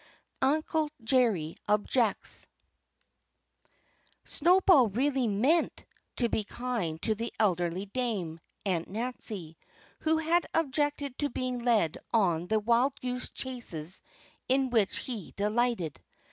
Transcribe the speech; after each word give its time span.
XV 0.37 0.47
UNCLE 0.49 0.89
JERRY 1.03 1.57
OBJECTS 1.69 2.47
Snowball 4.23 4.87
really 4.87 5.27
meant 5.27 5.85
to 6.15 6.27
be 6.27 6.43
kind 6.43 6.99
to 7.03 7.13
the 7.13 7.31
elderly 7.39 7.85
dame, 7.85 8.39
Aunt 8.65 8.87
Nancy, 8.87 9.57
who 9.99 10.17
had 10.17 10.47
objected 10.55 11.19
to 11.19 11.29
being 11.29 11.59
led 11.63 11.99
on 12.11 12.47
the 12.47 12.59
wild 12.59 12.99
goose 12.99 13.29
chases 13.29 14.01
in 14.49 14.71
which 14.71 14.97
he 14.97 15.35
delighted. 15.37 16.01